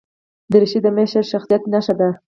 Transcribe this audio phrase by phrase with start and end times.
[0.51, 2.09] دریشي د مشر شخصیت نښه ده.